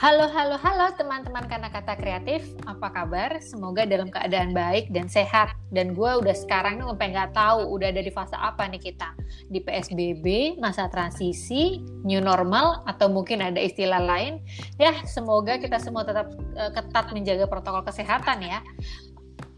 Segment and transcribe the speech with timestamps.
[0.00, 3.36] Halo, halo, halo teman-teman karena kata kreatif, apa kabar?
[3.44, 5.52] Semoga dalam keadaan baik dan sehat.
[5.68, 9.12] Dan gue udah sekarang nih sampai nggak tahu udah ada di fase apa nih kita
[9.52, 14.40] di PSBB, masa transisi, new normal, atau mungkin ada istilah lain.
[14.80, 18.64] Ya, semoga kita semua tetap uh, ketat menjaga protokol kesehatan ya.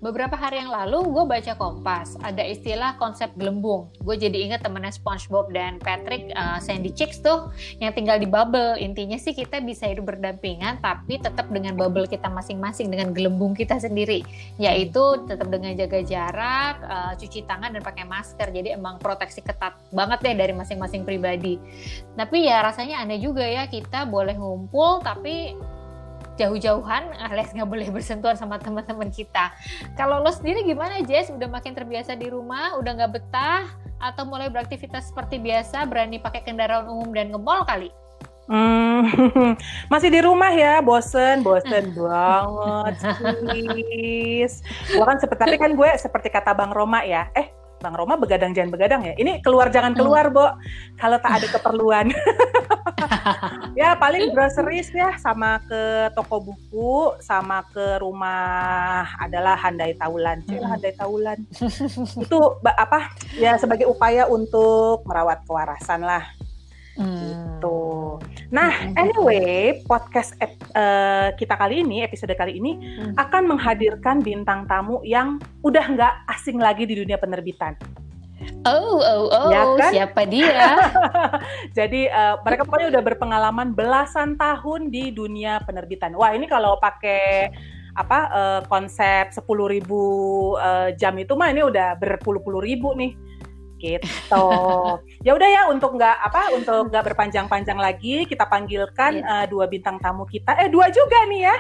[0.03, 3.87] Beberapa hari yang lalu gue baca Kompas, ada istilah konsep gelembung.
[4.03, 8.75] Gue jadi inget temennya SpongeBob dan Patrick, uh, Sandy Chicks tuh, yang tinggal di bubble.
[8.83, 13.79] Intinya sih kita bisa hidup berdampingan, tapi tetap dengan bubble kita masing-masing, dengan gelembung kita
[13.79, 14.27] sendiri.
[14.59, 18.51] Yaitu tetap dengan jaga jarak, uh, cuci tangan, dan pakai masker.
[18.51, 21.63] Jadi emang proteksi ketat banget deh dari masing-masing pribadi.
[22.19, 25.55] Tapi ya rasanya aneh juga ya, kita boleh ngumpul, tapi
[26.41, 29.53] jauh-jauhan alias nggak boleh bersentuhan sama teman-teman kita.
[29.95, 31.29] Kalau lo sendiri gimana Jess?
[31.29, 33.69] Udah makin terbiasa di rumah, udah nggak betah,
[34.03, 37.95] atau mulai beraktivitas seperti biasa, berani pakai kendaraan umum dan nge-mall kali?
[38.51, 39.07] Hmm,
[39.93, 44.67] masih di rumah ya, bosen, bosen banget, please.
[44.91, 48.55] Gue kan seperti, tapi kan gue seperti kata Bang Roma ya, eh Bang Roma begadang
[48.55, 49.15] jangan begadang ya.
[49.19, 50.35] Ini keluar jangan keluar, hmm.
[50.39, 50.47] Bo.
[50.95, 52.07] Kalau tak ada keperluan.
[53.81, 60.39] ya paling groceries ya sama ke toko buku sama ke rumah adalah handai taulan.
[60.47, 60.63] Hmm.
[60.79, 61.39] handai taulan.
[62.23, 63.11] Itu apa?
[63.35, 66.42] Ya sebagai upaya untuk merawat kewarasan lah.
[66.97, 67.17] Hmm.
[67.17, 67.81] Gitu.
[68.53, 69.01] Nah, hmm.
[69.01, 70.37] anyway, podcast
[70.77, 73.17] uh, kita kali ini, episode kali ini hmm.
[73.17, 77.77] akan menghadirkan bintang tamu yang udah nggak asing lagi di dunia penerbitan.
[78.67, 79.91] Oh, oh, oh, ya kan?
[79.95, 80.79] siapa dia?
[81.79, 86.15] Jadi uh, mereka pokoknya udah berpengalaman belasan tahun di dunia penerbitan.
[86.15, 87.51] Wah, ini kalau pakai
[87.93, 93.13] apa uh, konsep 10.000 uh, jam itu mah ini udah berpuluh-puluh ribu nih
[93.83, 94.47] gitu.
[95.27, 99.27] ya udah ya untuk nggak apa untuk nggak berpanjang-panjang lagi kita panggilkan yeah.
[99.27, 99.43] Iya.
[99.43, 100.55] uh, dua bintang tamu kita.
[100.63, 101.59] Eh dua juga nih ya.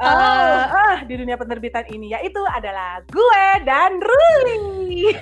[0.00, 0.64] Uh, oh.
[0.72, 5.12] uh, di dunia penerbitan ini yaitu adalah gue dan Ruli.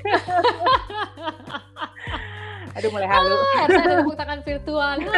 [2.78, 3.34] Aduh mulai halu.
[3.34, 5.02] Ah, ada tangan virtual.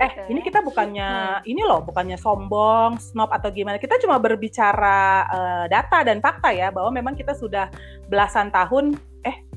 [0.00, 1.50] eh ini kita bukannya hmm.
[1.50, 3.76] ini loh bukannya sombong, snob atau gimana.
[3.76, 7.68] Kita cuma berbicara uh, data dan fakta ya bahwa memang kita sudah
[8.08, 8.96] belasan tahun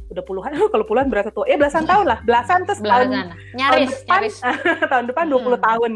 [0.08, 3.12] udah puluhan kalau puluhan berasa tua ya belasan tahun lah belasan terus belasan.
[3.12, 4.36] tahun nyaris tahun depan, nyaris.
[4.92, 5.58] tahun depan 20 hmm.
[5.64, 5.94] tahun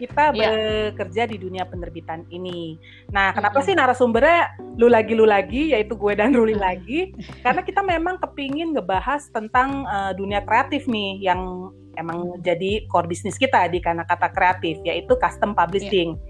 [0.00, 0.32] kita yeah.
[0.32, 2.80] bekerja di dunia penerbitan ini.
[3.12, 3.66] Nah, kenapa hmm.
[3.68, 4.48] sih narasumbernya
[4.80, 6.64] lu lagi lu lagi yaitu gue dan Ruli hmm.
[6.64, 7.12] lagi?
[7.44, 11.68] Karena kita memang kepingin ngebahas tentang uh, dunia kreatif nih yang
[12.00, 16.16] emang jadi core bisnis kita di karena kata kreatif yaitu custom publishing.
[16.16, 16.29] Yeah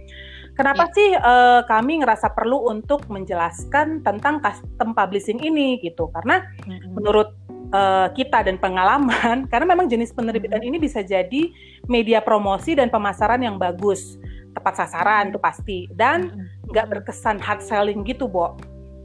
[0.61, 0.93] Kenapa yeah.
[0.93, 6.13] sih uh, kami ngerasa perlu untuk menjelaskan tentang custom publishing ini gitu?
[6.13, 6.93] Karena mm-hmm.
[6.93, 7.33] menurut
[7.73, 11.49] uh, kita dan pengalaman, karena memang jenis penerbitan ini bisa jadi
[11.89, 14.21] media promosi dan pemasaran yang bagus,
[14.53, 18.61] tepat sasaran itu pasti, dan nggak berkesan hard selling gitu, Bo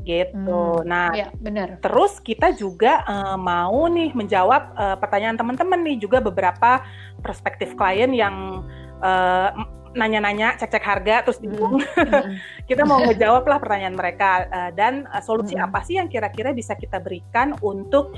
[0.05, 0.85] gitu.
[0.85, 1.81] Hmm, nah, ya, benar.
[1.81, 6.85] Terus kita juga uh, mau nih menjawab uh, pertanyaan teman-teman nih juga beberapa
[7.25, 8.61] perspektif klien yang
[9.01, 9.49] uh,
[9.95, 11.79] nanya-nanya, cek-cek harga, terus bingung.
[11.81, 12.37] Mm.
[12.69, 15.65] kita mau ngejawab lah pertanyaan mereka uh, dan uh, solusi mm.
[15.65, 18.13] apa sih yang kira-kira bisa kita berikan untuk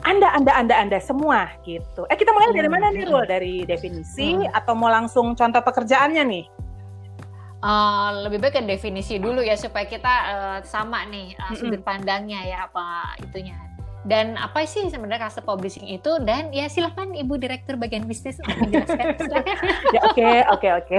[0.00, 2.08] anda, anda, anda, anda semua gitu.
[2.08, 3.28] Eh kita mulai dari mana nih, Rul?
[3.28, 4.56] Dari definisi mm.
[4.56, 6.46] atau mau langsung contoh pekerjaannya nih?
[7.60, 12.40] Uh, lebih baik ke definisi dulu ya supaya kita uh, sama nih uh, sudut pandangnya
[12.40, 13.52] ya apa itunya
[14.08, 19.12] dan apa sih sebenarnya custom publishing itu dan ya silahkan ibu direktur bagian bisnis menjelaskan
[19.94, 20.96] ya oke oke oke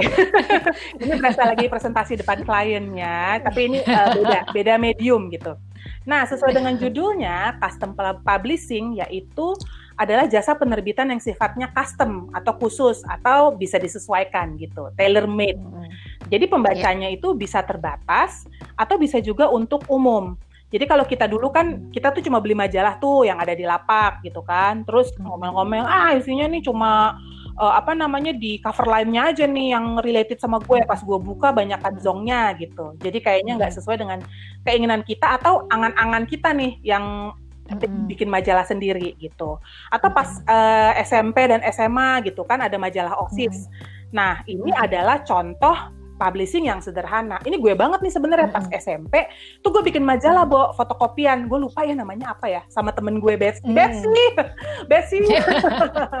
[1.02, 5.58] ini berasa lagi presentasi depan kliennya tapi ini uh, beda beda medium gitu
[6.06, 9.50] nah sesuai dengan judulnya custom publishing yaitu
[9.98, 15.60] adalah jasa penerbitan yang sifatnya custom atau khusus atau bisa disesuaikan gitu, tailor made.
[15.60, 15.88] Hmm.
[16.32, 17.18] Jadi pembacanya yeah.
[17.20, 20.34] itu bisa terbatas atau bisa juga untuk umum.
[20.72, 24.24] Jadi kalau kita dulu kan kita tuh cuma beli majalah tuh yang ada di lapak
[24.24, 24.88] gitu kan.
[24.88, 25.28] Terus hmm.
[25.28, 27.20] ngomel-ngomel, ah isinya nih cuma
[27.60, 30.80] uh, apa namanya di cover lainnya aja nih yang related sama gue.
[30.88, 32.96] Pas gue buka banyak zongnya gitu.
[33.04, 33.78] Jadi kayaknya nggak hmm.
[33.84, 34.18] sesuai dengan
[34.64, 37.36] keinginan kita atau angan-angan kita nih yang
[37.68, 38.08] hmm.
[38.08, 39.60] bikin majalah sendiri gitu.
[39.92, 43.68] Atau pas uh, eh, SMP dan SMA gitu kan ada majalah OSIS.
[44.12, 47.40] Nah, ini adalah contoh publishing yang sederhana.
[47.42, 49.26] Ini gue banget nih sebenarnya pas SMP
[49.60, 51.46] tuh gue bikin majalah, Bo, fotokopian.
[51.48, 53.64] Gue lupa ya namanya apa ya sama temen gue Betsy.
[53.64, 53.74] Mm.
[53.74, 54.24] Betsy.
[54.90, 55.16] Betsy.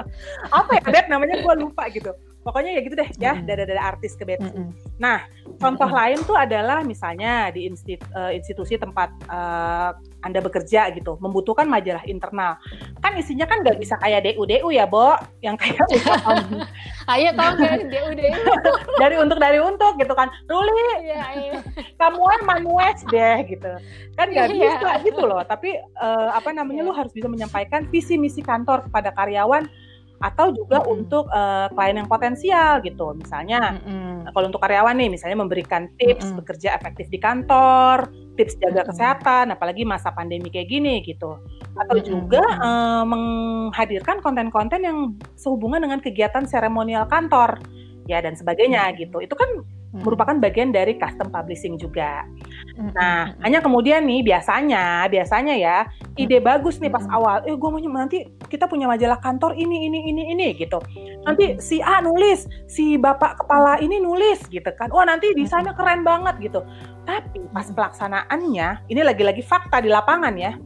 [0.58, 2.12] apa ya, Bet namanya gue lupa gitu.
[2.42, 3.46] Pokoknya ya gitu deh ya, mm.
[3.46, 4.50] dada-dada artis ke Betsy.
[4.50, 5.26] Mm Nah,
[5.58, 11.18] contoh mm lain tuh adalah misalnya di institusi, uh, institusi tempat uh, Anda bekerja gitu,
[11.18, 12.56] membutuhkan majalah internal.
[12.98, 15.82] Kan isinya kan nggak bisa kayak DU DU ya, Bo, yang kayak
[17.12, 18.40] Ayo tolong dari DU DU.
[18.96, 20.30] dari untuk dari untuk gitu kan.
[20.46, 21.52] Ruli, Iya, iya.
[21.98, 23.72] kamuan manues deh gitu.
[24.14, 24.78] Kan nggak Iya.
[24.78, 25.42] bisa gitu loh.
[25.42, 29.66] Tapi eh, apa namanya lu harus bisa menyampaikan visi misi kantor kepada karyawan
[30.22, 30.94] atau juga Mm-mm.
[30.94, 33.10] untuk eh, klien yang potensial gitu.
[33.18, 34.30] Misalnya Mm-mm.
[34.30, 36.38] kalau untuk karyawan nih misalnya memberikan tips Mm-mm.
[36.40, 38.06] bekerja efektif di kantor,
[38.38, 38.90] tips jaga Mm-mm.
[38.94, 41.36] kesehatan apalagi masa pandemi kayak gini gitu.
[41.74, 42.06] Atau Mm-mm.
[42.06, 42.62] juga Mm-mm.
[42.62, 44.98] eh, menghadirkan konten-konten yang
[45.34, 47.58] sehubungan dengan kegiatan seremonial kantor
[48.10, 49.22] ya dan sebagainya gitu.
[49.22, 49.48] Itu kan
[49.92, 50.08] Mm-mm.
[50.08, 52.24] merupakan bagian dari custom publishing juga.
[52.80, 52.96] Mm-mm.
[52.96, 55.76] Nah, hanya kemudian nih biasanya, biasanya ya
[56.16, 57.44] ide bagus nih pas awal.
[57.44, 60.80] Eh, gue mau nanti kita punya majalah kantor ini, ini, ini, ini gitu.
[61.28, 64.88] Nanti si A nulis, si bapak kepala ini nulis gitu kan.
[64.88, 66.64] Wah nanti desainnya keren banget gitu.
[67.04, 70.56] Tapi pas pelaksanaannya, ini lagi-lagi fakta di lapangan ya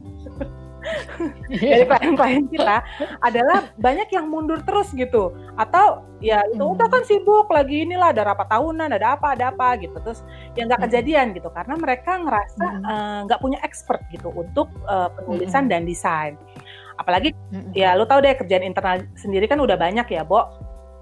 [1.49, 2.77] dari klien-klien kita
[3.19, 6.73] adalah banyak yang mundur terus gitu atau ya itu Hmm.
[6.73, 10.21] udah kan sibuk lagi inilah ada rapat tahunan ada apa ada apa gitu terus
[10.53, 10.87] ya nggak Hmm.
[10.89, 12.83] kejadian gitu karena mereka ngerasa Hmm.
[12.85, 15.71] eh, nggak punya expert gitu untuk eh, penulisan Hmm.
[15.71, 16.33] dan desain
[16.97, 17.77] apalagi Mm-mm.
[17.77, 20.49] ya lu tahu deh kerjaan internal sendiri kan udah banyak ya Bo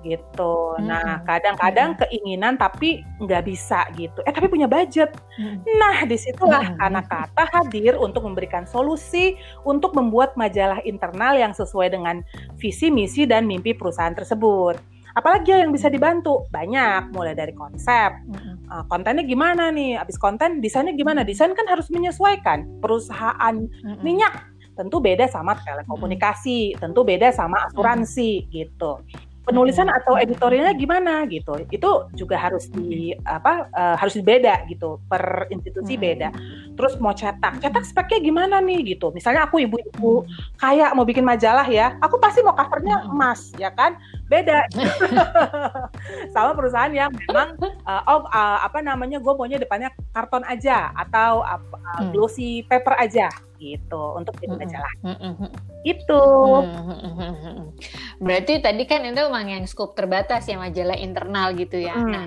[0.05, 1.25] gitu nah Mm-mm.
[1.25, 5.65] kadang-kadang keinginan tapi nggak bisa gitu eh tapi punya budget Mm-mm.
[5.65, 6.79] Nah, di situlah Mm-mm.
[6.79, 9.35] karena kata hadir untuk memberikan solusi
[9.67, 12.23] untuk membuat majalah internal yang sesuai dengan
[12.55, 14.79] visi, misi, dan mimpi perusahaan tersebut.
[15.15, 16.43] Apalagi yang bisa dibantu?
[16.51, 18.67] Banyak, mulai dari konsep, Mm-mm.
[18.67, 21.23] uh, kontennya gimana nih, habis konten, desainnya gimana?
[21.23, 22.83] Desain kan harus menyesuaikan.
[22.83, 24.03] Perusahaan Mm-mm.
[24.03, 24.43] minyak
[24.75, 28.99] tentu beda sama telekomunikasi, tentu beda sama asuransi gitu.
[29.45, 29.99] Penulisan Mm-mm.
[30.01, 31.53] atau editorialnya gimana gitu.
[31.69, 36.05] Itu juga harus di apa eh, harus beda gitu per institusi Mm-mm.
[36.05, 36.29] beda.
[36.75, 39.13] Terus mau cetak, cetak speknya gimana nih gitu.
[39.13, 40.25] Misalnya aku ibu-ibu
[40.57, 43.13] kayak mau bikin majalah ya, aku pasti mau covernya Mm-mm.
[43.13, 43.95] emas ya kan?
[44.25, 44.65] Beda
[46.33, 51.45] sama perusahaan yang memang eh, oh eh, apa namanya gue maunya depannya karton aja atau
[51.45, 51.61] eh,
[51.95, 52.11] Hmm.
[52.11, 54.59] glossy paper aja gitu untuk Mm-mm.
[54.59, 55.47] majalah Mm-mm.
[55.87, 56.23] itu.
[56.59, 57.71] Hmm.
[58.19, 61.95] Berarti tadi kan itu memang yang scope terbatas ya majalah internal gitu ya.
[61.95, 62.11] Hmm.
[62.11, 62.25] Nah,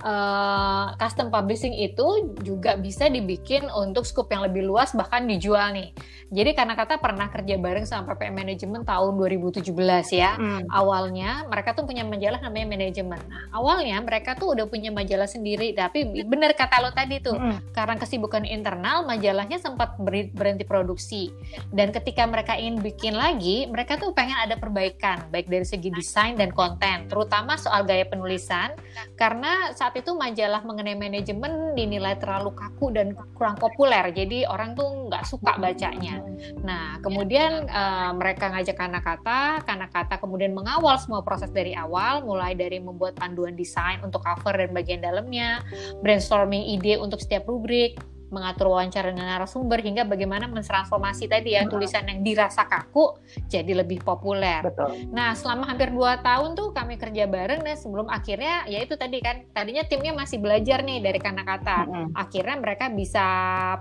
[0.00, 5.90] eh, custom publishing itu juga bisa dibikin untuk scope yang lebih luas bahkan dijual nih.
[6.28, 9.64] Jadi karena kata pernah kerja bareng sama PPM Management tahun 2017
[10.12, 10.36] ya.
[10.36, 10.68] Hmm.
[10.68, 13.20] Awalnya mereka tuh punya majalah namanya manajemen.
[13.32, 17.72] Nah, awalnya mereka tuh udah punya majalah sendiri, tapi bener kata lo tadi tuh, Mm-mm.
[17.72, 19.96] karena kesibukan internal majalahnya sempat
[20.36, 21.32] berhenti produksi
[21.72, 26.36] dan ketika mereka ingin bikin lagi mereka tuh pengen ada perbaikan baik dari segi desain
[26.36, 28.76] dan konten terutama soal gaya penulisan
[29.16, 34.10] karena saat itu majalah mengenai manajemen dinilai terlalu kaku dan kurang populer.
[34.12, 36.20] Jadi orang tuh nggak suka bacanya.
[36.60, 39.62] Nah kemudian eh, mereka ngajak kata.
[39.64, 44.58] Karena kata kemudian mengawal semua proses dari awal mulai dari membuat panduan desain untuk cover
[44.58, 45.62] dan bagian dalamnya
[46.02, 47.96] brainstorming ide untuk setiap rubrik
[48.28, 53.16] mengatur wawancara dengan narasumber hingga bagaimana mentransformasi tadi ya tulisan yang dirasa kaku
[53.48, 54.60] jadi lebih populer.
[54.60, 55.08] Betul.
[55.10, 59.18] Nah selama hampir 2 tahun tuh kami kerja bareng dan sebelum akhirnya ya itu tadi
[59.24, 61.88] kan tadinya timnya masih belajar nih dari kata-kata.
[62.12, 63.26] Akhirnya mereka bisa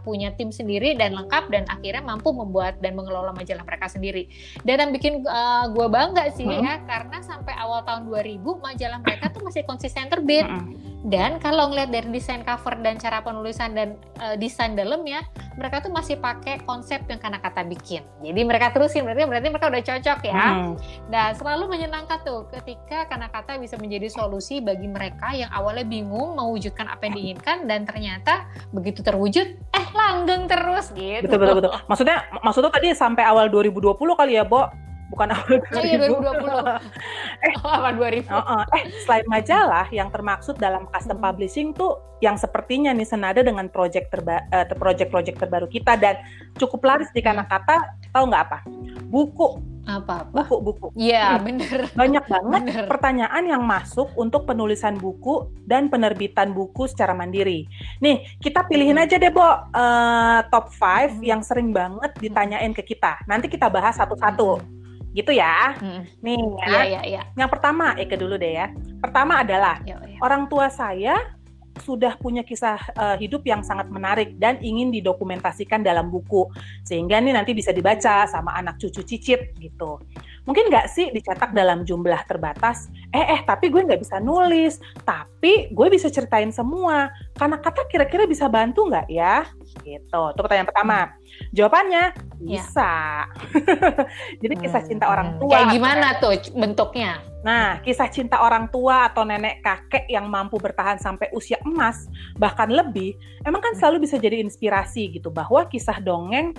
[0.07, 4.31] punya tim sendiri dan lengkap dan akhirnya mampu membuat dan mengelola majalah mereka sendiri.
[4.63, 5.27] Dan yang bikin
[5.75, 6.63] gue bangga sih Mm-mm.
[6.63, 10.48] ya karena sampai awal tahun 2000 majalah mereka tuh masih konsisten terbit.
[10.48, 10.97] Mm-mm.
[11.06, 15.22] Dan kalau ngeliat dari desain cover dan cara penulisan dan eh, desain dalamnya,
[15.54, 18.01] mereka tuh masih pakai konsep yang karena kata bikin.
[18.25, 20.34] Jadi mereka terusin, berarti berarti mereka udah cocok ya.
[20.34, 20.72] Mm.
[21.13, 26.34] Dan selalu menyenangkan tuh ketika karena kata bisa menjadi solusi bagi mereka yang awalnya bingung
[26.34, 31.30] mewujudkan apa yang diinginkan dan ternyata begitu terwujud, eh langgeng terus gitu.
[31.30, 31.72] Betul betul betul.
[31.86, 34.87] Maksudnya maksudnya tadi sampai awal 2020 kali ya, Bo?
[35.07, 36.19] Bukan awal Oh iya 2020.
[36.43, 36.83] 2020.
[37.63, 38.27] Oh, apa 2000?
[38.27, 38.63] Heeh.
[38.73, 44.09] Eh, selain majalah yang termaksud dalam custom publishing tuh yang sepertinya nih senada dengan project
[44.09, 46.17] terba eh, project-project terbaru kita dan
[46.57, 48.59] cukup laris di kanak kata tahu nggak apa?
[49.07, 50.43] Buku, Apa apa?
[50.43, 50.87] buku, buku.
[50.97, 51.45] Iya Hmm.
[51.45, 51.79] bener.
[51.93, 52.85] Banyak banget Bener.
[52.89, 57.69] pertanyaan yang masuk untuk penulisan buku dan penerbitan buku secara mandiri.
[58.01, 59.05] Nih, kita pilihin Hmm.
[59.05, 61.23] aja deh, Bo, eh, top 5 Hmm.
[61.23, 63.21] yang sering banget ditanyain ke kita.
[63.23, 64.59] Nanti kita bahas satu-satu.
[65.17, 65.74] Gitu ya.
[65.81, 66.05] Hmm.
[66.21, 66.67] Nih ya.
[66.69, 67.21] Iya iya iya.
[67.33, 68.69] Yang pertama, Eke dulu deh ya.
[69.01, 70.21] Pertama adalah Iya, iya.
[70.21, 71.17] orang tua saya
[71.81, 76.50] sudah punya kisah eh, hidup yang sangat menarik dan ingin didokumentasikan dalam buku
[76.81, 80.01] sehingga ini nanti bisa dibaca sama anak cucu cicit gitu.
[80.47, 82.88] mungkin nggak sih dicetak dalam jumlah terbatas?
[83.12, 87.12] Eh, eh, tapi gue nggak bisa nulis, tapi gue bisa ceritain semua.
[87.36, 89.43] Karena kata kira-kira bisa bantu nggak ya?
[89.83, 90.21] Gitu.
[90.31, 91.12] Itu pertanyaan pertama.
[91.51, 92.03] Jawabannya
[92.38, 92.62] Ya.
[92.62, 92.93] bisa.
[94.41, 95.50] Jadi kisah cinta Hmm, orang tua.
[95.50, 97.12] Kayak gimana tuh bentuknya?
[97.38, 102.67] Nah, kisah cinta orang tua atau nenek kakek yang mampu bertahan sampai usia emas, bahkan
[102.67, 106.51] lebih, emang kan selalu bisa jadi inspirasi gitu bahwa kisah dongeng,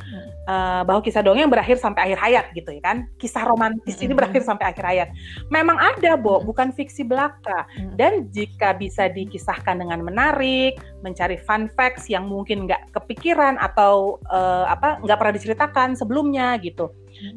[0.48, 3.04] eh, bahwa kisah dongeng berakhir sampai akhir hayat gitu ya kan?
[3.20, 4.16] Kisah romantis ini Mm-mm.
[4.16, 5.08] berakhir sampai akhir hayat.
[5.46, 6.44] Memang ada, Bo, Mm.
[6.46, 7.68] bukan fiksi belaka.
[7.76, 7.92] Mm.
[7.94, 14.16] Dan jika bisa dikisahkan dengan menarik, mencari fun facts yang mungkin nggak kepikiran atau
[14.58, 16.90] eh, apa nggak pernah diceritakan sebelumnya gitu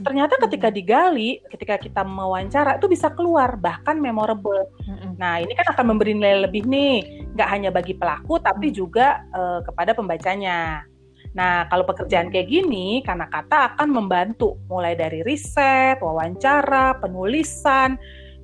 [0.05, 4.69] ternyata ketika digali, ketika kita mewawancara itu bisa keluar bahkan memorable.
[4.85, 5.17] Mm-mm.
[5.17, 9.59] Nah ini kan akan memberi nilai lebih nih, nggak hanya bagi pelaku tapi juga eh,
[9.65, 10.85] kepada pembacanya.
[11.33, 17.97] Nah kalau pekerjaan kayak gini, karena kata akan membantu mulai dari riset, wawancara, penulisan,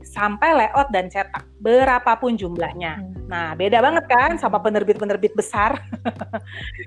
[0.08, 2.98] sampai layout dan cetak, berapapun jumlahnya.
[3.28, 5.76] Nah beda banget kan sama penerbit-penerbit besar.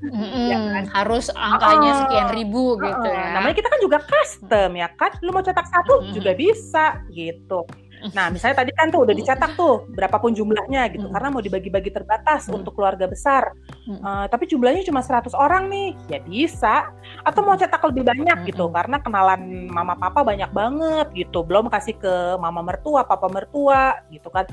[0.03, 0.85] Mm-mm, Ya kan?
[0.89, 1.99] Harus angkanya Oh.
[2.03, 3.37] sekian ribu gitu ya.
[3.37, 5.13] Namanya kita kan juga custom ya kan.
[5.21, 6.15] Lu mau cetak satu Mm-mm.
[6.17, 7.69] juga bisa gitu.
[8.17, 12.49] Nah, misalnya tadi kan tuh udah dicetak tuh berapapun jumlahnya gitu karena mau dibagi-bagi terbatas
[12.49, 13.53] untuk keluarga besar.
[13.87, 15.89] Eh, tapi jumlahnya cuma 100 orang nih.
[16.09, 16.89] Ya bisa.
[17.23, 21.45] Atau mau cetak lebih banyak gitu karena kenalan mama papa banyak banget gitu.
[21.45, 24.49] Belum kasih ke mama mertua, papa mertua gitu kan.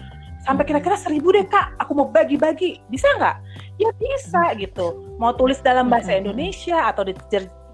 [0.45, 2.79] Sampai kira-kira seribu deh kak, aku mau bagi-bagi.
[2.87, 3.35] Bisa nggak?
[3.81, 5.15] Ya bisa gitu.
[5.19, 6.15] Mau tulis dalam bahasa.
[6.15, 7.03] Indonesia atau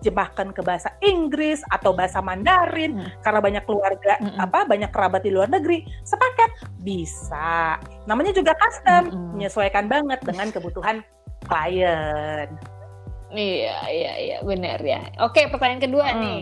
[0.03, 3.07] diterjemahkan ke bahasa Inggris atau bahasa Mandarin Mm.
[3.23, 4.35] karena banyak keluarga Mm-mm.
[4.37, 6.51] apa banyak kerabat di luar negeri sepaket
[6.83, 9.39] bisa namanya juga custom Mm-mm.
[9.39, 10.99] menyesuaikan banget dengan kebutuhan
[11.47, 12.51] klien
[13.33, 15.01] Iya, iya, iya, benar ya.
[15.17, 16.21] Oke, pertanyaan kedua Hmm.
[16.21, 16.41] nih.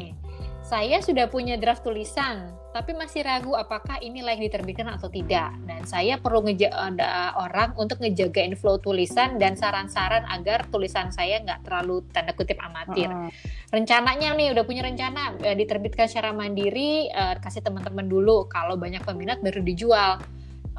[0.60, 5.52] Saya sudah punya draft tulisan, tapi masih ragu apakah ini layak diterbitkan atau tidak.
[5.68, 11.44] Dan saya perlu ngeja ada orang untuk ngejaga flow tulisan dan saran-saran agar tulisan saya
[11.44, 13.12] nggak terlalu tanda kutip amatir.
[13.12, 13.30] Mm.
[13.70, 18.48] Rencananya nih udah punya rencana eh, diterbitkan secara mandiri, eh, kasih teman-teman dulu.
[18.48, 20.24] Kalau banyak peminat baru dijual.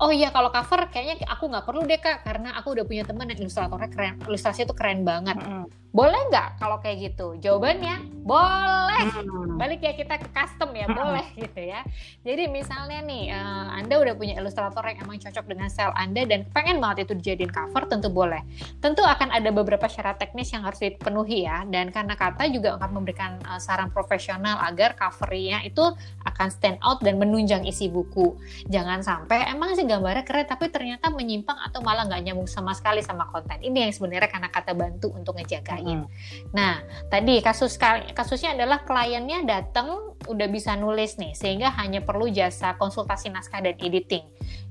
[0.00, 3.28] Oh iya kalau cover kayaknya aku nggak perlu deh kak karena aku udah punya teman
[3.28, 5.36] yang ilustratornya keren, ilustrasi itu keren banget.
[5.36, 5.81] Mm-mm.
[5.92, 7.36] Boleh nggak kalau kayak gitu?
[7.36, 9.02] Jawabannya boleh.
[9.12, 9.60] Mm.
[9.60, 10.96] Balik ya kita ke custom ya, Mm-mm.
[10.96, 11.84] boleh gitu ya.
[12.24, 16.48] Jadi misalnya nih, eh, Anda udah punya ilustrator yang emang cocok dengan style Anda dan
[16.48, 18.40] pengen banget itu dijadiin cover, tentu boleh.
[18.80, 21.66] Tentu akan ada beberapa syarat teknis yang harus dipenuhi ya.
[21.68, 25.82] Dan karena kata juga akan memberikan eh, saran profesional agar covernya itu
[26.24, 28.38] akan stand out dan menunjang isi buku.
[28.70, 33.04] Jangan sampai emang sih gambarnya keren tapi ternyata menyimpang atau malah nggak nyambung sama sekali
[33.04, 33.60] sama konten.
[33.60, 35.81] Ini yang sebenarnya karena kata bantu untuk ngejagain.
[35.82, 36.06] Mm.
[36.54, 37.76] Nah, tadi kasus
[38.14, 43.74] kasusnya adalah kliennya datang udah bisa nulis nih sehingga hanya perlu jasa konsultasi naskah dan
[43.82, 44.22] editing.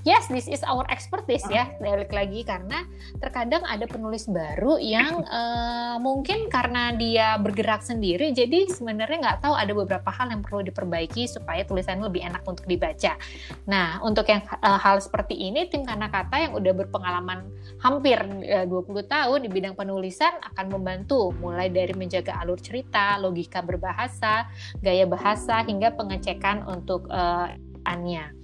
[0.01, 1.77] Yes, this is our expertise ya.
[1.77, 2.89] Balik lagi karena
[3.21, 9.53] terkadang ada penulis baru yang eh, mungkin karena dia bergerak sendiri jadi sebenarnya nggak tahu
[9.53, 13.13] ada beberapa hal yang perlu diperbaiki supaya tulisannya lebih enak untuk dibaca.
[13.69, 17.53] Nah, untuk yang eh, hal seperti ini tim Kanakata yang udah berpengalaman
[17.85, 23.61] hampir eh, 20 tahun di bidang penulisan akan membantu mulai dari menjaga alur cerita, logika
[23.61, 24.49] berbahasa,
[24.81, 27.05] gaya bahasa hingga pengecekan untuk
[27.85, 28.40] annya.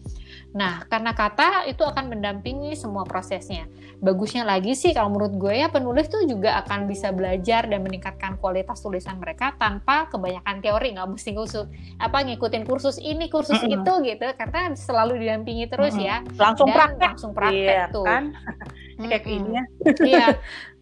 [0.56, 3.68] Nah, karena kata itu akan mendampingi semua prosesnya.
[4.00, 8.38] Bagusnya lagi sih kalau menurut gue ya penulis tuh juga akan bisa belajar dan meningkatkan
[8.40, 11.68] kualitas tulisan mereka tanpa kebanyakan teori, nggak mesti ngusut
[12.00, 13.84] apa ngikutin kursus ini, kursus Mm-mm.
[13.84, 16.08] itu gitu karena selalu didampingi terus Mm-mm.
[16.08, 16.18] ya.
[16.38, 18.06] langsung Dan praktek langsung praktek Iya, tuh.
[18.06, 18.24] kan
[19.10, 19.36] kayak Mm-mm.
[19.36, 19.64] ini ya
[20.02, 20.28] Iya.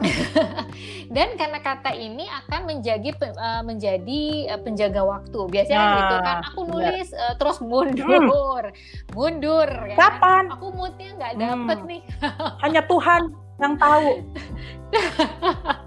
[1.14, 4.22] Dan karena kata ini akan menjadi eh, menjadi
[4.54, 5.40] eh, penjaga waktu.
[5.50, 8.62] Biasanya Nah, gitu kan, aku nulis eh, terus mundur,
[9.12, 9.68] mundur.
[9.90, 9.98] ya kan?
[9.98, 11.88] kapan Aku moodnya nggak dapet Hmm.
[11.90, 12.02] nih.
[12.62, 13.22] hanya Tuhan
[13.60, 14.10] yang tahu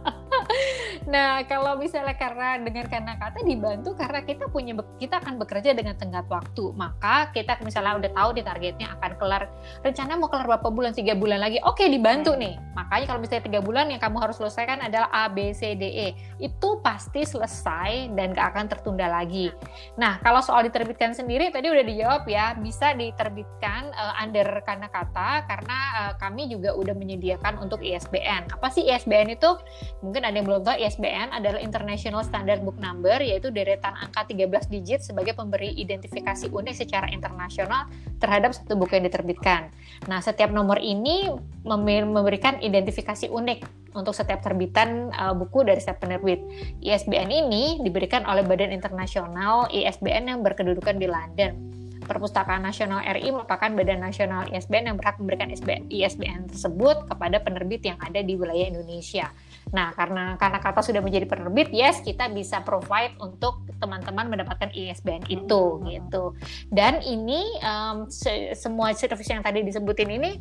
[1.04, 6.00] Nah, kalau misalnya karena dengan karena kata dibantu karena kita punya kita akan bekerja dengan
[6.00, 6.72] tenggat waktu.
[6.76, 9.44] Maka kita misalnya udah tahu di targetnya akan kelar
[9.84, 11.60] rencana mau kelar berapa bulan tiga bulan lagi.
[11.68, 12.56] Oke, dibantu nih.
[12.74, 16.08] Makanya kalau misalnya tiga bulan yang kamu harus selesaikan adalah A, B, C, D, E.
[16.40, 19.52] Itu pasti selesai dan gak akan tertunda lagi.
[20.00, 25.44] Nah, kalau soal diterbitkan sendiri tadi udah dijawab ya, bisa diterbitkan eh, under karena kata
[25.52, 28.56] karena eh, kami juga udah menyediakan untuk ISBN.
[28.56, 29.52] Apa sih ISBN itu?
[30.00, 34.30] Mungkin ada yang belum tahu, ISBN ISBN adalah International Standard Book Number, yaitu deretan angka
[34.30, 37.90] 13 digit sebagai pemberi identifikasi unik secara internasional
[38.22, 39.74] terhadap satu buku yang diterbitkan.
[40.06, 41.34] Nah, setiap nomor ini
[41.66, 46.46] memberikan identifikasi unik untuk setiap terbitan uh, buku dari setiap penerbit.
[46.86, 51.74] ISBN ini diberikan oleh Badan Internasional ISBN yang berkedudukan di London.
[52.04, 55.48] Perpustakaan Nasional RI merupakan badan nasional ISBN yang berhak memberikan
[55.88, 59.32] ISBN tersebut kepada penerbit yang ada di wilayah Indonesia.
[59.72, 65.24] Nah, karena karena kata sudah menjadi penerbit, yes kita bisa provide untuk teman-teman mendapatkan ISBN
[65.32, 66.36] itu gitu.
[66.68, 70.32] Dan ini um, se semua service yang tadi disebutin ini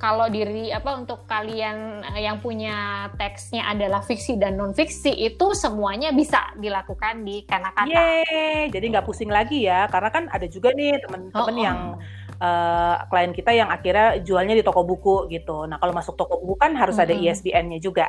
[0.00, 5.52] kalau diri apa untuk kalian eh, yang punya teksnya adalah fiksi dan non fiksi itu
[5.52, 7.84] semuanya bisa dilakukan di kata-kata.
[7.84, 11.60] Yeay, jadi nggak pusing lagi ya, karena kan ada juga nih teman-teman oh, oh.
[11.60, 11.78] yang
[12.40, 15.68] uh, klien kita yang akhirnya jualnya di toko buku gitu.
[15.68, 17.20] Nah kalau masuk toko buku kan harus mm -hmm.
[17.20, 18.08] ada ISBN-nya juga,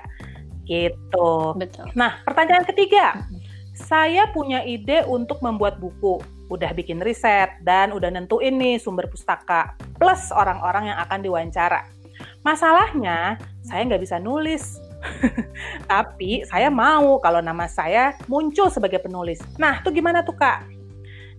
[0.66, 1.58] gitu.
[1.58, 1.90] Betul.
[1.98, 3.40] Nah pertanyaan ketiga, -hmm.
[3.74, 9.72] saya punya ide untuk membuat buku udah bikin riset, dan udah nentuin nih sumber pustaka,
[9.96, 11.88] plus orang-orang yang akan diwawancara.
[12.44, 14.78] Masalahnya, saya nggak bisa nulis.
[15.92, 19.42] Tapi saya mau kalau nama saya muncul sebagai penulis.
[19.58, 20.68] Nah, itu gimana tuh Kak?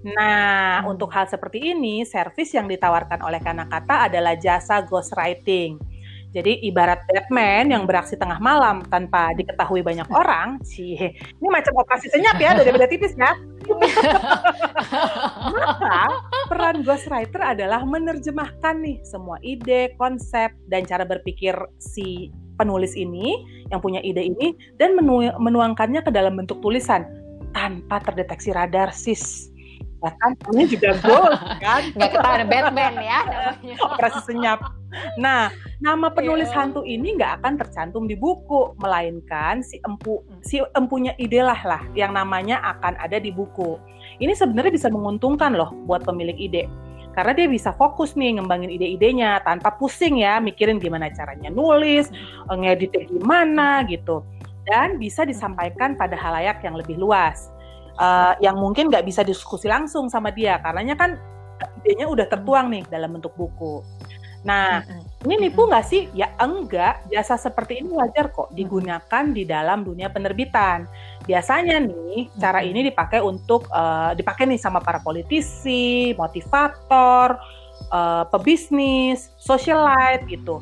[0.02, 5.78] Nah, untuk hal seperti ini, servis yang ditawarkan oleh Kanakata adalah jasa ghostwriting.
[6.32, 12.08] Jadi ibarat Batman yang beraksi tengah malam tanpa diketahui banyak orang, sih ini macam operasi
[12.08, 13.36] senyap ya dari beda tipis ya.
[15.54, 16.00] Maka
[16.50, 23.80] peran ghostwriter adalah menerjemahkan nih semua ide, konsep dan cara berpikir si penulis ini yang
[23.80, 27.06] punya ide ini dan menu menuangkannya ke dalam bentuk tulisan
[27.52, 29.51] tanpa terdeteksi radar sis
[30.02, 31.82] bahkan ini juga ghost kan?
[31.96, 33.20] Nggak ketahuan Batman ya
[33.78, 34.58] operasi senyap.
[35.16, 36.58] Nah nama penulis yeah.
[36.66, 41.82] hantu ini nggak akan tercantum di buku melainkan si empu si empunya ide lah lah
[41.96, 43.78] yang namanya akan ada di buku.
[44.20, 46.68] Ini sebenarnya bisa menguntungkan loh buat pemilik ide
[47.12, 52.08] karena dia bisa fokus nih ngembangin ide-idenya tanpa pusing ya mikirin gimana caranya nulis,
[52.48, 54.24] ngeditnya gimana gitu.
[54.64, 57.51] Dan bisa disampaikan pada halayak yang lebih luas
[57.98, 61.10] uh, yang mungkin nggak bisa diskusi langsung sama dia karenanya kan
[61.82, 63.82] idenya udah tertuang nih dalam bentuk buku.
[64.42, 64.82] Nah,
[65.22, 66.10] ini nipu nggak sih?
[66.18, 70.90] Ya enggak, jasa seperti ini wajar kok digunakan di dalam dunia penerbitan.
[71.22, 77.38] Biasanya nih, cara ini dipakai untuk uh, dipakai nih sama para politisi, motivator,
[77.92, 80.58] uh, pebisnis, socialite gitu,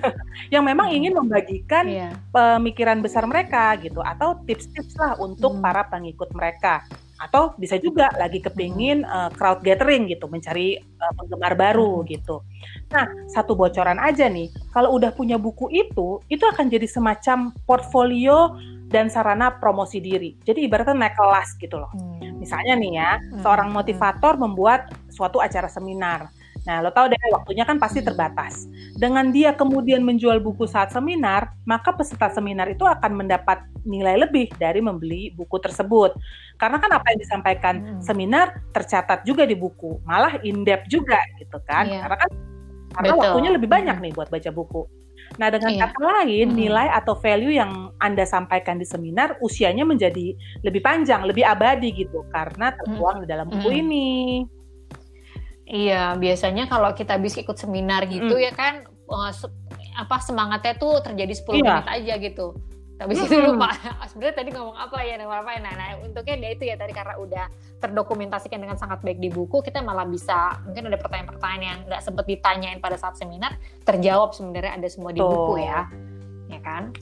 [0.54, 2.12] yang memang ingin membagikan yeah.
[2.34, 5.62] pemikiran besar mereka gitu, atau tips-tips lah untuk hmm.
[5.62, 6.82] para pengikut mereka,
[7.22, 12.42] atau bisa juga lagi kepingin uh, crowd gathering gitu, mencari uh, penggemar baru gitu.
[12.90, 18.58] Nah, satu bocoran aja nih, kalau udah punya buku itu, itu akan jadi semacam portfolio
[18.92, 20.36] dan sarana promosi diri.
[20.44, 21.88] Jadi ibaratnya naik kelas gitu loh.
[21.96, 22.36] Hmm.
[22.36, 23.40] Misalnya nih ya, hmm.
[23.40, 26.28] seorang motivator membuat suatu acara seminar
[26.62, 28.70] Nah, lo tahu deh waktunya kan pasti terbatas.
[28.94, 34.46] Dengan dia kemudian menjual buku saat seminar, maka peserta seminar itu akan mendapat nilai lebih
[34.62, 36.14] dari membeli buku tersebut.
[36.62, 38.02] Karena kan apa yang disampaikan hmm.
[38.06, 41.90] seminar tercatat juga di buku, malah in depth juga gitu kan.
[41.90, 42.06] Yeah.
[42.06, 42.30] Karena kan
[42.92, 43.22] karena Betul.
[43.24, 44.04] waktunya lebih banyak hmm.
[44.06, 44.82] nih buat baca buku.
[45.40, 45.88] Nah, dengan iya.
[45.88, 46.58] kata lain, hmm.
[46.60, 52.22] nilai atau value yang Anda sampaikan di seminar usianya menjadi lebih panjang, lebih abadi gitu
[52.30, 53.22] karena tertuang hmm.
[53.24, 53.80] di dalam buku hmm.
[53.82, 54.10] ini.
[55.66, 58.44] Iya, biasanya kalau kita bisa ikut seminar gitu mm.
[58.44, 59.46] ya kan uh, se
[59.92, 61.62] apa semangatnya tuh terjadi 10 iya.
[61.62, 62.46] menit aja gitu.
[62.98, 63.22] Tapi mm.
[63.24, 63.68] itu lupa.
[64.10, 65.60] Sebenarnya tadi ngomong apa ya, ngomong apa ya.
[65.62, 67.44] Nah, nah untuknya dia itu ya tadi karena udah
[67.78, 72.24] terdokumentasikan dengan sangat baik di buku, kita malah bisa mungkin ada pertanyaan-pertanyaan yang nggak sempat
[72.26, 75.86] ditanyain pada saat seminar terjawab sebenarnya ada semua di buku ya.
[76.52, 76.92] Ya kan?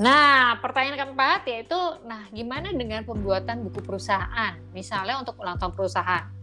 [0.00, 1.76] Nah, pertanyaan keempat yaitu,
[2.08, 4.56] nah gimana dengan pembuatan buku perusahaan?
[4.72, 6.35] Misalnya untuk ulang tahun perusahaan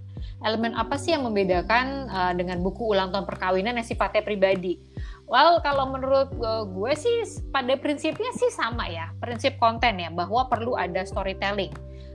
[0.44, 4.80] elemen apa sih yang membedakan uh, dengan buku ulang tahun perkawinan yang sifatnya pribadi?
[5.24, 10.46] Well, kalau menurut uh, gue sih pada prinsipnya sih sama ya, prinsip konten ya, bahwa
[10.52, 11.72] perlu ada storytelling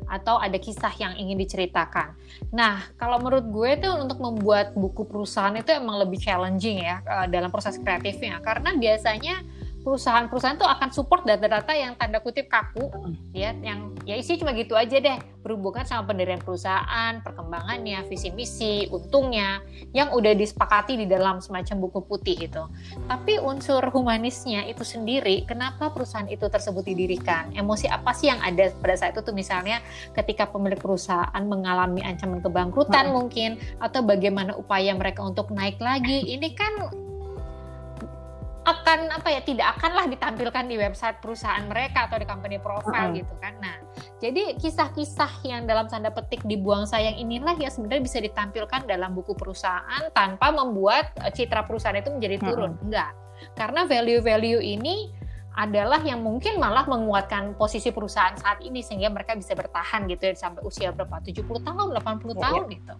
[0.09, 2.17] atau ada kisah yang ingin diceritakan.
[2.49, 7.27] Nah, kalau menurut gue itu untuk membuat buku perusahaan itu emang lebih challenging ya uh,
[7.29, 9.45] dalam proses kreatifnya, karena biasanya
[9.83, 12.91] perusahaan-perusahaan tuh akan support data-data yang tanda kutip kaku
[13.33, 15.19] ya yang ya isi cuma gitu aja deh.
[15.39, 19.65] Berhubungan sama pendirian perusahaan perkembangannya visi misi untungnya
[19.97, 22.63] yang udah disepakati di dalam semacam buku putih itu.
[23.09, 27.55] Tapi unsur humanisnya itu sendiri kenapa perusahaan itu tersebut didirikan?
[27.57, 29.33] Emosi apa sih yang ada pada saat itu tuh?
[29.33, 29.81] Misalnya
[30.13, 33.15] ketika pemilik perusahaan mengalami ancaman kebangkrutan hmm.
[33.15, 36.29] mungkin atau bagaimana upaya mereka untuk naik lagi?
[36.29, 37.08] Ini kan
[38.69, 43.13] akan apa ya tidak akanlah ditampilkan di website perusahaan mereka atau di company profile uh
[43.13, 43.21] -huh.
[43.25, 43.57] gitu kan.
[43.65, 43.81] Nah,
[44.21, 49.33] jadi kisah-kisah yang dalam tanda petik dibuang sayang inilah yang sebenarnya bisa ditampilkan dalam buku
[49.33, 52.73] perusahaan tanpa membuat eh, citra perusahaan itu menjadi turun.
[52.73, 52.85] Uh -huh.
[52.85, 53.11] Enggak.
[53.57, 55.17] Karena value-value ini
[55.59, 60.35] adalah yang mungkin malah menguatkan posisi perusahaan saat ini sehingga mereka bisa bertahan gitu ya
[60.39, 62.75] sampai usia berapa 70 tahun 80 oh, tahun iya.
[62.79, 62.95] gitu.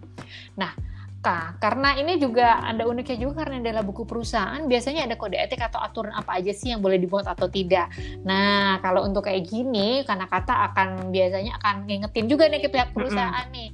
[0.59, 0.71] Nah,
[1.19, 5.59] Nah, karena ini juga ada uniknya juga karena dalam buku perusahaan biasanya ada kode etik
[5.59, 7.91] atau aturan apa aja sih yang boleh dibuat atau tidak.
[8.23, 12.95] Nah, kalau untuk kayak gini, karena kata akan biasanya akan ngingetin juga nih ke pihak
[12.95, 13.57] perusahaan mm -hmm.
[13.59, 13.69] nih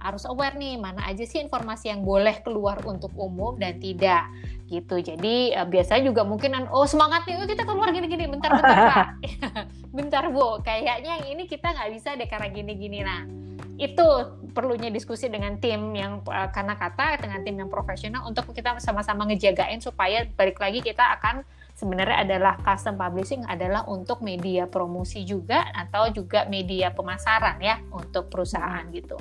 [0.00, 4.32] harus aware nih mana aja sih informasi yang boleh keluar untuk umum dan tidak
[4.72, 4.96] gitu.
[4.96, 9.08] Jadi uh, biasanya juga mungkin oh semangat nih, oh, kita keluar gini-gini, bentar bentar pak,
[9.96, 13.04] bentar bu, kayaknya yang ini kita nggak bisa deh karena gini-gini.
[13.04, 13.28] Nah
[13.76, 14.08] itu
[14.50, 19.26] perlunya diskusi dengan tim yang uh, karena kata dengan tim yang profesional untuk kita sama-sama
[19.30, 21.42] ngejagain supaya balik lagi kita akan
[21.74, 28.28] sebenarnya adalah custom publishing adalah untuk media promosi juga atau juga media pemasaran ya untuk
[28.28, 29.16] perusahaan gitu.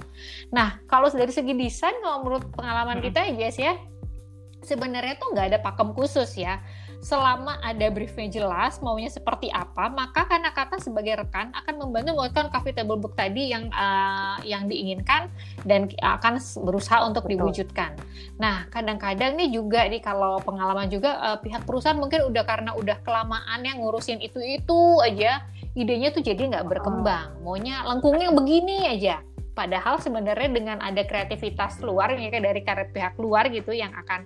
[0.51, 3.73] Nah kalau dari segi desain kalau menurut pengalaman kita ya Jess ya
[4.59, 6.59] sebenarnya tuh nggak ada pakem khusus ya
[6.99, 12.51] selama ada briefnya jelas maunya seperti apa maka karena kata sebagai rekan akan membantu membuatkan
[12.51, 15.31] coffee table book tadi yang uh, yang diinginkan
[15.63, 17.39] dan akan berusaha untuk Betul.
[17.39, 17.95] diwujudkan.
[18.35, 22.99] Nah kadang-kadang nih juga nih kalau pengalaman juga uh, pihak perusahaan mungkin udah karena udah
[23.07, 25.47] kelamaan yang ngurusin itu itu aja
[25.79, 29.21] idenya tuh jadi nggak berkembang maunya lengkungnya begini aja
[29.53, 34.23] padahal sebenarnya dengan ada kreativitas luar ya dari karet pihak luar gitu yang akan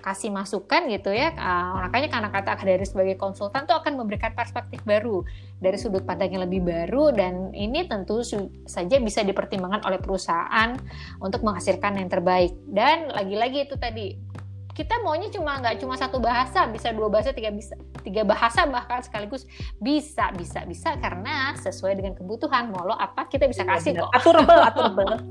[0.00, 4.82] kasih masukan gitu ya uh, makanya karena kata dari sebagai konsultan tuh akan memberikan perspektif
[4.86, 8.20] baru dari sudut pandang yang lebih baru dan ini tentu
[8.68, 10.76] saja bisa dipertimbangkan oleh perusahaan
[11.18, 12.52] untuk menghasilkan yang terbaik.
[12.68, 14.16] Dan lagi-lagi itu tadi
[14.76, 17.72] kita maunya cuma nggak cuma satu bahasa bisa dua bahasa tiga bisa
[18.04, 19.48] tiga bahasa bahkan sekaligus
[19.80, 22.68] bisa bisa bisa karena sesuai dengan kebutuhan.
[22.68, 24.12] Mau lo apa kita bisa iya, kasih kok?
[24.12, 25.14] Aturable aturable.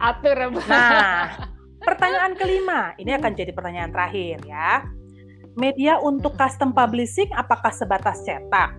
[0.00, 0.64] Aturable.
[0.64, 4.84] Nah Pertanyaan kelima, ini akan jadi pertanyaan terakhir ya.
[5.56, 8.76] Media untuk custom publishing apakah sebatas cetak?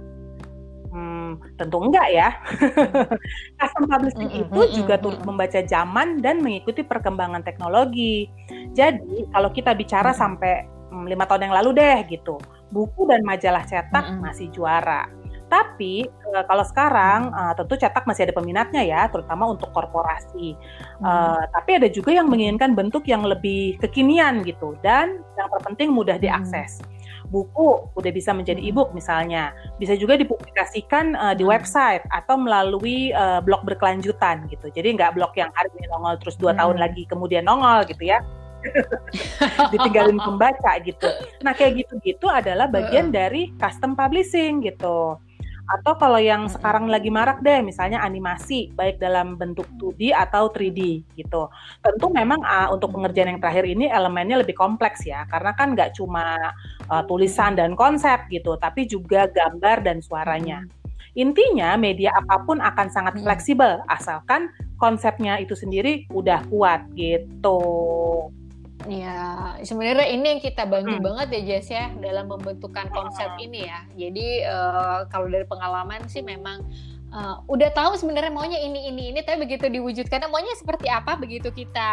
[0.93, 2.29] Hmm, tentu enggak ya.
[3.59, 4.43] custom publishing mm -hmm.
[4.47, 8.29] itu juga turut membaca zaman dan mengikuti perkembangan teknologi.
[8.77, 12.37] Jadi kalau kita bicara sampai hmm, lima tahun yang lalu deh gitu,
[12.69, 14.23] buku dan majalah cetak mm -hmm.
[14.23, 15.20] masih juara.
[15.51, 20.55] Tapi uh, kalau sekarang uh, tentu cetak masih ada peminatnya ya, terutama untuk korporasi.
[21.03, 26.15] Uh, tapi ada juga yang menginginkan bentuk yang lebih kekinian gitu dan yang terpenting mudah
[26.15, 26.23] hmm.
[26.23, 26.79] diakses.
[27.27, 28.69] Buku udah bisa menjadi hmm.
[28.71, 34.71] e-book misalnya, bisa juga dipublikasikan uh, di website atau melalui uh, blog berkelanjutan gitu.
[34.71, 38.23] Jadi nggak blog yang hari ini nongol terus dua tahun lagi kemudian nongol gitu ya.
[39.73, 41.09] ditinggalin pembaca gitu.
[41.41, 45.17] Nah kayak gitu-gitu adalah bagian dari custom publishing gitu.
[45.71, 51.07] Atau kalau yang sekarang lagi marak deh, misalnya animasi, baik dalam bentuk 2D atau 3D
[51.15, 51.47] gitu.
[51.79, 55.95] Tentu memang uh, untuk pengerjaan yang terakhir ini elemennya lebih kompleks ya, karena kan nggak
[55.95, 56.51] cuma
[56.91, 60.67] uh, tulisan dan konsep gitu, tapi juga gambar dan suaranya.
[61.15, 67.59] Intinya media apa pun akan sangat fleksibel, asalkan konsepnya itu sendiri udah kuat gitu.
[68.89, 69.17] Ya,
[69.61, 71.05] sebenarnya ini yang kita bantu hmm.
[71.05, 73.85] banget ya Jess ya dalam membentukkan konsep ini ya.
[73.93, 76.65] Jadi uh, kalau dari pengalaman sih memang
[77.13, 81.53] uh, udah tahu sebenarnya maunya ini ini ini, tapi begitu diwujudkan maunya seperti apa begitu
[81.53, 81.89] kita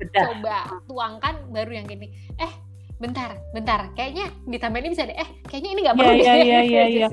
[0.00, 0.24] Bedah.
[0.34, 0.58] coba
[0.90, 2.10] tuangkan baru yang gini.
[2.42, 2.52] Eh,
[2.98, 5.14] bentar, bentar, kayaknya ditambahin bisa deh.
[5.14, 6.34] Eh, kayaknya ini nggak iya, perlu yeah, deh.
[6.42, 7.08] Iya, iya, iya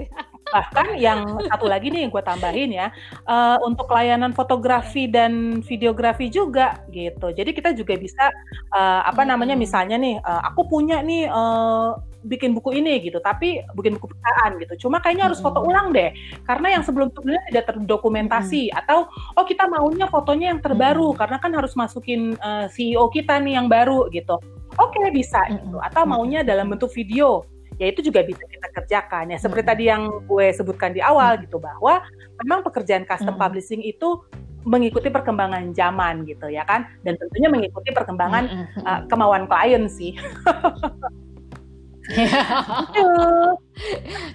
[0.54, 2.88] bahkan yang satu lagi nih yang gue tambahin ya
[3.26, 7.34] uh, untuk layanan fotografi dan videografi juga gitu.
[7.34, 8.30] Jadi kita juga bisa
[8.70, 11.98] uh, apa namanya misalnya nih uh, aku punya nih uh,
[12.30, 13.18] bikin buku ini gitu.
[13.18, 14.88] Tapi bikin buku perusahaan gitu.
[14.88, 16.14] Cuma kayaknya harus foto ulang deh.
[16.46, 18.70] Karena yang sebelum sebelumnya tidak terdokumentasi.
[18.70, 18.80] Hmm.
[18.86, 21.12] atau oh kita maunya fotonya yang terbaru.
[21.14, 21.20] Hmm.
[21.20, 24.38] karena kan harus masukin uh, CEO kita nih yang baru gitu.
[24.78, 25.82] Oke okay, bisa gitu.
[25.82, 27.46] Atau maunya dalam bentuk video
[27.78, 29.72] ya itu juga bisa kita kerjakan ya seperti hmm.
[29.72, 32.02] tadi yang gue sebutkan di awal gitu bahwa
[32.44, 33.42] memang pekerjaan custom hmm.
[33.42, 34.22] publishing itu
[34.64, 38.66] mengikuti perkembangan zaman gitu ya kan dan tentunya mengikuti perkembangan hmm.
[38.88, 40.16] uh, kemauan klien sih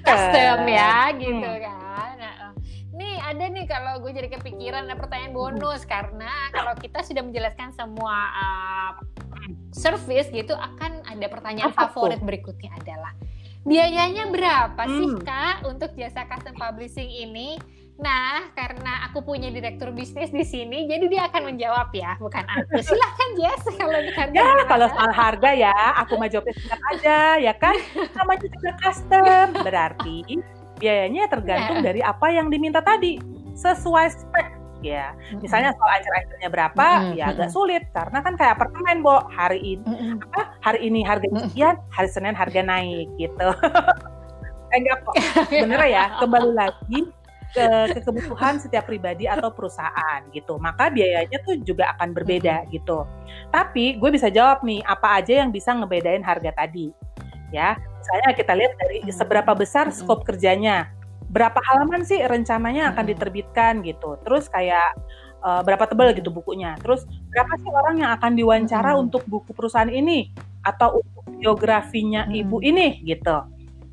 [0.06, 1.60] custom ya gitu hmm.
[1.64, 1.87] kan
[3.20, 8.16] ada nih kalau gue jadi kepikiran ada pertanyaan bonus karena kalau kita sudah menjelaskan semua
[8.32, 8.90] uh,
[9.74, 12.26] service gitu akan ada pertanyaan Apa favorit tuh?
[12.26, 13.12] berikutnya adalah
[13.66, 14.94] biayanya berapa hmm.
[14.96, 17.58] sih kak untuk jasa custom publishing ini
[17.98, 22.78] Nah, karena aku punya direktur bisnis di sini, jadi dia akan menjawab ya, bukan aku.
[22.86, 24.38] Silahkan Jess, kalau harga.
[24.38, 27.74] Ya, kalau soal harga ya, aku mah jawabnya aja, ya kan?
[28.14, 30.38] Namanya juga custom, berarti
[30.78, 33.18] biayanya tergantung dari apa yang diminta tadi,
[33.58, 34.48] sesuai spek
[34.82, 35.14] ya.
[35.42, 36.86] Misalnya soal acer-acernya berapa,
[37.18, 39.26] ya agak sulit karena kan kayak apartemen, Bo.
[39.30, 40.54] Hari ini apa?
[40.62, 43.48] Hari ini harga sekian, hari Senin harga naik gitu.
[44.76, 45.14] enggak kok.
[45.50, 47.00] Bener ya, kembali lagi
[47.56, 50.60] ke, ke kebutuhan setiap pribadi atau perusahaan gitu.
[50.60, 53.08] Maka biayanya tuh juga akan berbeda gitu.
[53.48, 56.92] Tapi gue bisa jawab nih, apa aja yang bisa ngebedain harga tadi?
[57.48, 60.88] Ya, misalnya kita lihat dari seberapa besar skop kerjanya,
[61.28, 64.16] berapa halaman sih rencananya akan diterbitkan gitu.
[64.24, 64.96] Terus kayak
[65.44, 66.72] uh, berapa tebal gitu bukunya.
[66.80, 69.02] Terus berapa sih orang yang akan diwawancara hmm.
[69.04, 70.32] untuk buku perusahaan ini
[70.64, 72.40] atau untuk biografinya hmm.
[72.48, 73.44] ibu ini gitu.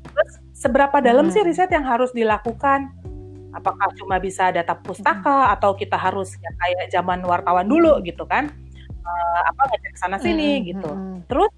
[0.08, 1.34] Terus seberapa dalam hmm.
[1.36, 2.88] sih riset yang harus dilakukan?
[3.56, 5.54] apakah cuma bisa data pustaka hmm.
[5.56, 8.52] atau kita harus ya kayak zaman wartawan dulu gitu kan
[9.00, 10.64] uh, apa ngecek sana sini hmm.
[10.76, 10.90] gitu
[11.24, 11.48] terus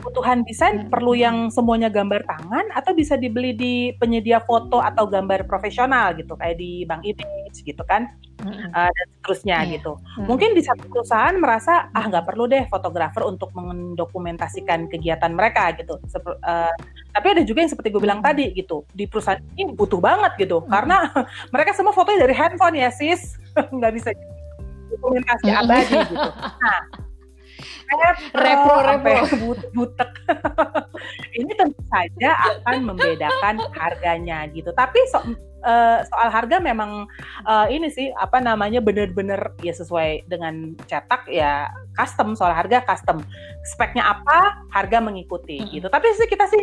[0.00, 0.88] kebutuhan desain hmm.
[0.88, 6.32] perlu yang semuanya gambar tangan atau bisa dibeli di penyedia foto atau gambar profesional gitu
[6.40, 8.08] kayak di Bank Image gitu kan
[8.40, 8.72] hmm.
[8.72, 9.72] uh, dan seterusnya yeah.
[9.76, 9.92] gitu.
[10.16, 10.24] Hmm.
[10.24, 16.00] Mungkin di satu perusahaan merasa ah nggak perlu deh fotografer untuk mendokumentasikan kegiatan mereka gitu.
[16.08, 16.72] Sep uh,
[17.12, 20.64] tapi ada juga yang seperti gue bilang tadi gitu di perusahaan ini butuh banget gitu
[20.64, 20.72] hmm.
[20.72, 21.12] karena
[21.54, 23.36] mereka semua fotonya dari handphone ya sis
[23.76, 24.08] nggak bisa
[24.88, 26.30] dokumentasi abadi gitu.
[26.58, 27.09] Nah
[28.34, 29.20] repro repro.
[29.74, 30.10] butek.
[31.40, 34.70] Ini tentu saja akan membedakan harganya gitu.
[34.76, 35.18] Tapi so,
[35.64, 37.08] uh, soal harga memang
[37.48, 42.36] uh, ini sih apa namanya benar-benar ya sesuai dengan cetak ya custom.
[42.36, 43.24] Soal harga custom.
[43.64, 45.68] Speknya apa harga mengikuti hmm.
[45.80, 45.86] gitu.
[45.88, 46.62] Tapi sih kita sih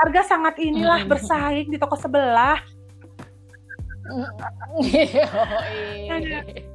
[0.00, 1.10] harga sangat inilah hmm.
[1.12, 2.56] bersaing di toko sebelah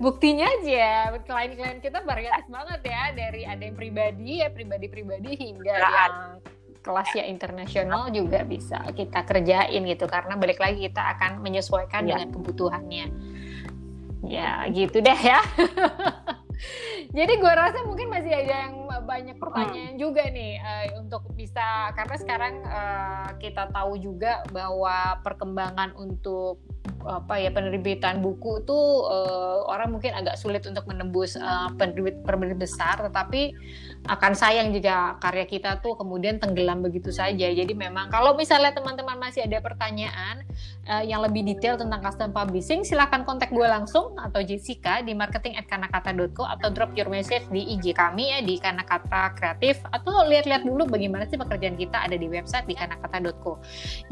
[0.00, 5.90] buktinya aja klien-klien kita variatif banget ya dari ada yang pribadi ya pribadi-pribadi hingga nah,
[5.92, 6.14] yang
[6.86, 12.14] kelasnya internasional juga bisa kita kerjain gitu karena balik lagi kita akan menyesuaikan ya.
[12.14, 13.06] dengan kebutuhannya
[14.26, 15.42] ya gitu deh ya
[17.16, 20.02] jadi gue rasa mungkin masih ada yang banyak pertanyaan hmm.
[20.02, 26.58] juga nih uh, untuk bisa karena sekarang uh, kita tahu juga bahwa perkembangan untuk
[27.06, 32.58] apa ya penerbitan buku tuh uh, orang mungkin agak sulit untuk menembus uh, penerbit penerbit
[32.58, 33.54] besar tetapi
[34.06, 37.50] akan sayang jika karya kita tuh kemudian tenggelam begitu saja.
[37.50, 40.46] Jadi memang kalau misalnya teman-teman masih ada pertanyaan
[40.86, 46.46] uh, yang lebih detail tentang custom publishing silahkan kontak gue langsung atau Jessica di marketing@kanakata.co
[46.46, 49.82] atau drop your message di IG kami ya di Kanakata Kreatif.
[49.90, 53.58] Atau lihat-lihat dulu bagaimana sih pekerjaan kita ada di website di kanakata.co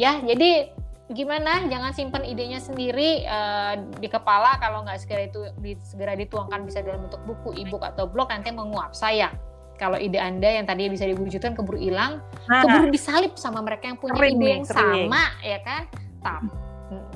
[0.01, 0.71] ya jadi
[1.13, 1.69] gimana?
[1.69, 4.57] Jangan simpan idenya sendiri uh, di kepala.
[4.57, 8.49] Kalau nggak segera itu di, segera dituangkan bisa dalam bentuk buku ebook atau blog nanti
[8.49, 8.97] menguap.
[8.97, 9.37] Sayang.
[9.75, 13.99] Kalau ide anda yang tadinya bisa diwujudkan keburu hilang nah, keburu disalip sama mereka yang
[13.99, 15.11] punya ide yang sering.
[15.11, 15.83] sama ya kan?
[16.23, 16.47] Tapi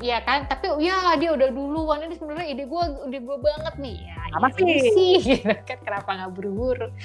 [0.02, 0.50] ya kan?
[0.50, 2.02] Tapi ya dia udah duluan.
[2.02, 3.96] Ini sebenarnya ide gue ide gue banget nih.
[4.02, 5.78] Ya, apa ya, sih gitu kan?
[5.86, 6.90] Kenapa nggak buru-buru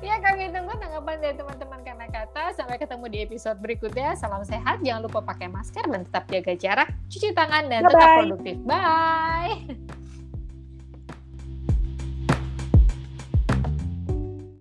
[0.00, 2.44] ya kami tunggu tanggapan dari teman-teman karena kata.
[2.56, 4.16] Sampai ketemu di episode berikutnya.
[4.16, 4.80] Salam sehat.
[4.80, 6.88] Jangan lupa pakai masker dan tetap jaga jarak.
[7.12, 8.56] Cuci tangan dan tetap produktif.
[8.64, 10.08] Bye